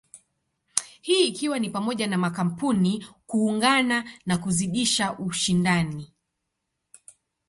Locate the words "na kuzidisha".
4.25-5.13